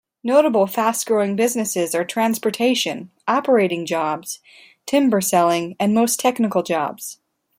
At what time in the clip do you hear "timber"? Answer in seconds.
4.87-5.21